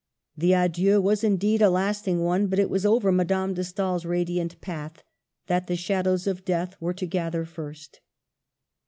The 0.35 0.53
adieu 0.53 0.99
was, 0.99 1.23
indeed, 1.23 1.61
a 1.61 1.69
lasting 1.69 2.23
one; 2.23 2.47
but 2.47 2.57
it 2.57 2.71
was 2.71 2.87
over 2.87 3.11
Madame 3.11 3.53
de 3.53 3.63
Steel's 3.63 4.03
radiant 4.03 4.59
path 4.59 5.03
that 5.45 5.67
the 5.67 5.75
shadows 5.75 6.25
of 6.25 6.43
death 6.43 6.75
were 6.81 6.95
to 6.95 7.05
gather 7.05 7.45
first. 7.45 7.99